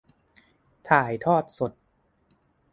[0.89, 1.71] ถ่ายทอดสด